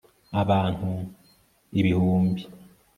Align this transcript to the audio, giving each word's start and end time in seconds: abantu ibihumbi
abantu 0.41 0.89
ibihumbi 1.79 2.41